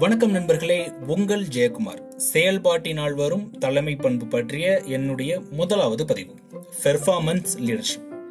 [0.00, 2.12] வணக்கம் நண்பர்களே உங்கள் ஜெயக்குமார்.
[2.32, 6.34] செயல்பாட்டினால் வரும் தலைமை பண்பு பற்றிய என்னுடைய முதலாவது பதிவு
[6.82, 8.24] பெர்ஃபார்மன்ஸ் லீடர்ஷிப்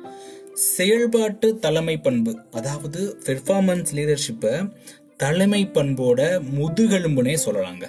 [0.53, 4.71] செயல்பாட்டு தலைமை பண்பு அதாவது பெர்ஃபார்மன்ஸ் லீடர்ஷிப்பை
[5.17, 7.85] தலைமை பண்போட முதுகெலும்புனே சொல்லலாங்க.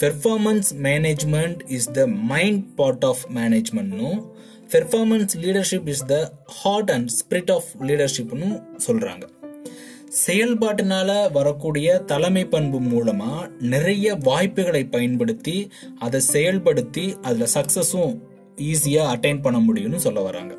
[0.00, 4.26] Performance management is the mind part of மேனேஜ்மெண்ட்னும்
[4.70, 9.36] performance leadership is the heart and spirit of லீடர்ஷிப்னு சொல்கிறாங்க
[10.26, 18.14] செயல்பாட்டினால வரக்கூடிய தலைமை பண்பு மூலமா நிறைய வாய்ப்புகளை பயன்படுத்தி அதை செயல்படுத்தி அதுல சக்சஸும்
[18.56, 20.54] ஈஸியா அட்டைன் பண்ண முடியும்னு சொல்ல வராங்க.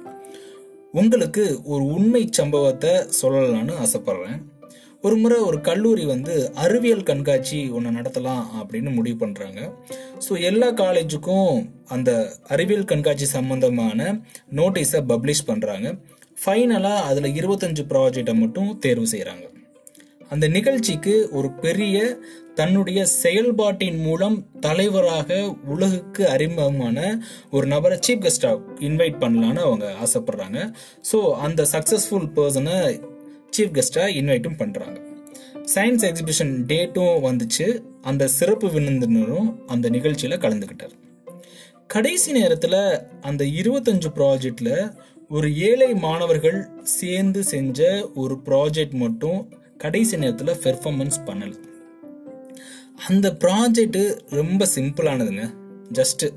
[0.91, 4.40] உங்களுக்கு ஒரு உண்மை சம்பவத்தை சொல்லலாம்னு ஆசைப்படுறேன்.
[5.02, 9.71] ஒரு முறை ஒரு கல்லூரி வந்து அறிவியல் கண்காட்சி ஒன்று நடத்தலாம் அப்படின்னு முடிவு பண்ணுறாங்க
[10.29, 14.20] ஸோ எல்லா காலேஜுக்கும் அந்த அறிவியல் கண்காட்சி சம்பந்தமான
[14.55, 15.99] நோட்டீஸை பப்ளிஷ் பண்ணுறாங்க
[16.41, 19.45] ஃபைனலாக அதில் இருபத்தஞ்சு ப்ராஜெக்டை மட்டும் தேர்வு செய்கிறாங்க
[20.32, 21.98] அந்த நிகழ்ச்சிக்கு ஒரு பெரிய
[22.55, 25.37] தன்னுடைய செயல்பாட்டின் மூலம் தலைவராக
[25.73, 26.98] உலகுக்கு அறிமுகமான
[27.51, 30.59] ஒரு நபரை சீஃப் கெஸ்டாக இன்வைட் பண்ணலான்னு அவங்க ஆசைப்படுறாங்க.
[31.12, 32.76] ஸோ அந்த சக்ஸஸ்ஃபுல் பர்சனை
[33.57, 34.98] சீஃப் கெஸ்டாக இன்வைட்டும் பண்ணுறாங்க
[35.76, 37.68] சயின்ஸ் எக்ஸிபிஷன் டேட்டும் வந்துச்சு.
[38.01, 40.96] அந்த சிறப்பு விருந்தினரும் அந்த நிகழ்ச்சியில் கலந்துக்கிட்டார்
[41.87, 42.81] கடைசி நேரத்தில்
[43.21, 44.74] அந்த இருபத்தஞ்சு ப்ராஜெக்டில்
[45.32, 47.80] ஒரு ஏழை மாணவர்கள் சேர்ந்து செஞ்ச
[48.16, 49.40] ஒரு ப்ராஜெக்ட் மட்டும்
[49.77, 51.52] கடைசி நேரத்தில் பெர்ஃபார்மன்ஸ் பண்ணல.
[53.08, 55.46] அந்த ப்ராஜெக்ட்டு ரொம்ப சிம்பிளானதுங்க
[55.94, 56.30] ஜஸ்ட்டு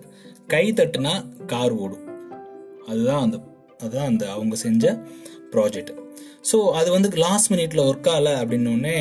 [0.46, 1.14] கை தட்டுனா
[1.46, 2.04] கார் ஓடும்.
[2.86, 3.40] அதுதான் அந்த
[3.78, 4.94] அதுதான் அந்த அவங்க செஞ்ச
[5.50, 5.92] ப்ராஜெக்ட்
[6.52, 8.96] ஸோ அது வந்து லாஸ்ட் மினிட்ல ஒர்க் ஆகல அப்படின்னோடனே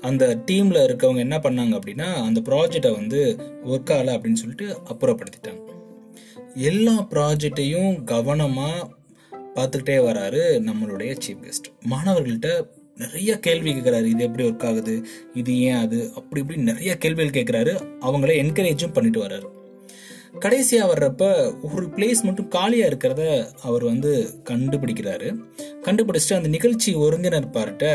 [0.00, 3.20] அந்த டீமில் இருக்கவங்க என்ன பண்ணாங்க அப்படின்னா அந்த ப்ராஜெக்டை வந்து
[3.64, 5.62] ஒர்க் ஆகல அப்படின்னு சொல்லிட்டு அப்புறப்படுத்திட்டாங்க.
[6.54, 8.94] எல்லா ப்ராஜெக்டையும் கவனமாக
[9.56, 12.50] பார்த்துக்கிட்டே வராரு நம்மளுடைய சீஃப் கெஸ்ட் மாணவர்கள்ட்ட
[12.96, 14.94] நிறைய கேள்வி கேட்குறாரு இது எப்படி ஒர்க் ஆகுது
[15.34, 19.48] இது ஏன் அது அப்படி இப்படி நிறைய கேள்விகள் கேட்குறாரு அவங்கள என்கரேஜும் பண்ணிட்டு வர்றாரு
[20.44, 21.24] கடைசியாக வர்றப்ப
[21.74, 23.22] ஒரு பிளேஸ் மட்டும் காலியாக இருக்கிறத
[23.68, 24.10] அவர் வந்து
[24.50, 25.28] கண்டுபிடிக்கிறாரு.
[25.86, 27.86] கண்டுபிடிச்சிட்டு அந்த நிகழ்ச்சி ஒருங்கிணைப்பார்கிட்ட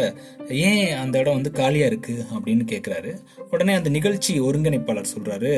[0.67, 3.11] ஏன் அந்த இடம் வந்து காலியாக இருக்குது அப்படின்னு கேட்குறாரு
[3.53, 5.53] உடனே அந்த நிகழ்ச்சி ஒருங்கிணைப்பாளர் சொல்கிறாரு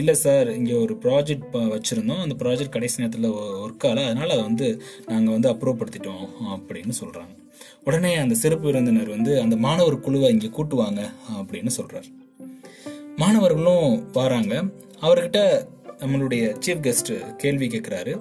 [0.00, 2.22] இல்லை சார் இங்கே ஒரு ப்ராஜெக்ட் வச்சுருந்தோம்.
[2.24, 3.30] அந்த ப்ராஜெக்ட் கடைசி நேரத்தில்
[3.66, 4.04] ஒர்க் ஆகலை.
[4.10, 4.68] அதனால் அதை வந்து
[5.12, 7.34] நாங்கள் வந்து அப்ரூவ் படுத்திட்டோம் அப்படின்னு சொல்கிறாங்க
[7.88, 11.00] உடனே அந்த சிறப்பு விருந்தினர் வந்து அந்த மாணவர் குழுவை இங்கே கூட்டுவாங்க
[11.38, 12.08] அப்படின்னு சொல்கிறார்
[13.22, 13.88] மாணவர்களும்
[14.18, 14.54] வராங்க.
[15.06, 15.40] அவர்கிட்ட
[16.00, 18.12] நம்மளுடைய சீஃப் கெஸ்ட் கேள்வி கேட்குறாரு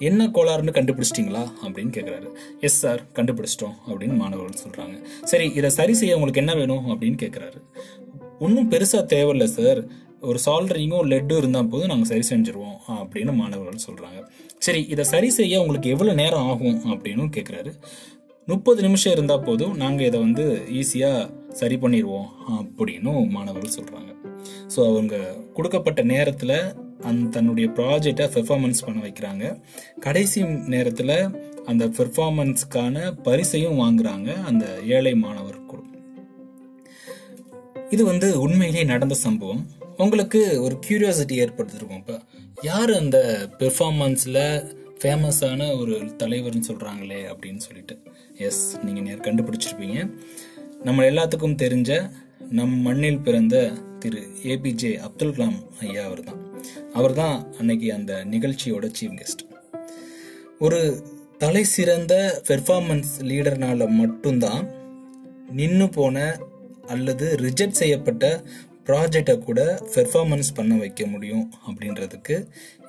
[0.00, 1.42] என்ன கோளாறுன்னு கண்டுபிடிச்சிட்டிங்களா?
[1.64, 2.28] அப்படின்னு கேட்குறாரு
[2.60, 6.86] எஸ் சார் கண்டுபிடிச்சிட்டோம் அப்படின்னு மாணவர்கள் சொல்கிறாங்க சரி இதை சரி செய்ய உங்களுக்கு என்ன வேணும்?
[6.86, 7.58] அப்படின்னு கேட்குறாரு
[8.38, 9.80] ஒன்றும் பெருசாக தேவையில்ல சார்
[10.20, 14.20] ஒரு சால்டரிங்கும் லெட்டும் இருந்தால் போதும் நாங்கள் சரி செஞ்சுருவோம் அப்படின்னு மாணவர்கள் சொல்கிறாங்க
[14.58, 16.80] சரி இதை சரி செய்ய உங்களுக்கு எவ்வளோ நேரம் ஆகும்?
[16.84, 17.72] அப்படின்னு கேட்குறாரு
[18.48, 24.10] முப்பது நிமிஷம் இருந்தால் போதும் நாங்கள் இதை வந்து ஈஸியாக சரி பண்ணிடுவோம் அப்படின்னு மாணவர்கள் சொல்கிறாங்க
[24.76, 25.14] ஸோ அவங்க
[25.54, 26.54] கொடுக்கப்பட்ட நேரத்தில்
[27.02, 29.60] அந்த தன்னுடைய ப்ராஜெக்டை பெர்ஃபார்மன்ஸ் பண்ண வைக்கிறாங்க.
[30.00, 35.82] கடைசி நேரத்தில் அந்த பெர்ஃபார்மன்ஸ்க்கான பரிசையும் வாங்குறாங்க அந்த ஏழை மாணவர் குழு.
[37.90, 39.66] இது வந்து உண்மையிலேயே நடந்த சம்பவம்.
[39.96, 42.20] உங்களுக்கு ஒரு கியூரியாசிட்டி ஏற்படுத்திருக்கும் இப்போ.
[42.62, 47.98] யார் அந்த பெர்ஃபார்மன்ஸில் ஃபேமஸான ஒரு தலைவர்னு சொல்கிறாங்களே அப்படின்னு சொல்லிட்டு.
[48.38, 50.10] எஸ் நீங்கள் நேர் கண்டுபிடிச்சிருப்பீங்க.
[50.82, 52.10] நம்ம எல்லாத்துக்கும் தெரிஞ்ச
[52.50, 56.40] நம் மண்ணில் பிறந்த திரு ஏபிஜே அப்துல் கலாம் ஐயா அவர் தான்
[56.92, 59.42] அவர் தான் அன்னைக்கு அந்த நிகழ்ச்சியோட சீஃப் கெஸ்ட்
[60.58, 60.80] ஒரு
[61.38, 62.14] தலை சிறந்த
[62.48, 64.64] பெர்ஃபார்மன்ஸ் லீடர்னால மட்டும்தான்
[65.50, 66.38] நின்று போன
[66.86, 68.42] அல்லது ரிஜெக்ட் செய்யப்பட்ட
[68.86, 69.60] ப்ராஜெக்டை கூட
[69.94, 72.36] பெர்ஃபார்மன்ஸ் பண்ண வைக்க முடியும் அப்படின்றதுக்கு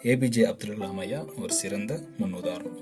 [0.03, 2.79] ஏபிஜே அப்துல் கலாம் ஐயா ஒரு சிறந்த முன்னுதாரணம்.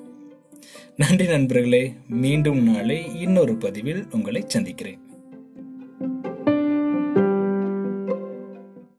[0.98, 5.02] நன்றி நண்பர்களே மீண்டும் நாளை இன்னொரு பதிவில் உங்களை சந்திக்கிறேன்.